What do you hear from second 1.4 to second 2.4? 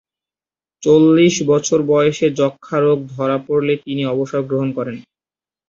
বছর বয়সে